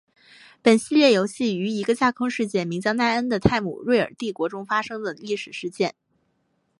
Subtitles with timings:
[0.63, 5.93] 本系列游戏于一个架空世界名叫奈恩的泰姆瑞尔帝国中所发生的历史事件。